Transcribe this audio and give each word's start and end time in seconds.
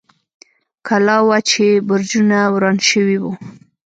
کلا 0.87 1.17
وه، 1.27 1.37
چې 1.49 1.65
برجونه 1.87 2.37
یې 2.43 2.51
وران 2.53 2.77
شوي 2.89 3.17
و. 3.21 3.25